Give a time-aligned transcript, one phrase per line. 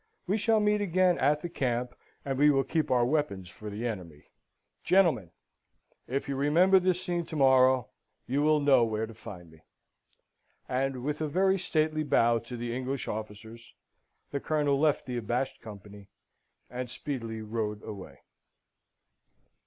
[0.25, 1.93] We shall meet again at the camp,
[2.25, 4.31] and will keep our weapons for the enemy.
[4.83, 5.29] Gentlemen!
[6.07, 7.89] if you remember this scene to morrow,
[8.25, 9.61] you will know where to find me."
[10.67, 13.75] And with a very stately bow to the English officers,
[14.31, 16.07] the Colonel left the abashed company,
[16.67, 18.21] and speedily rode away.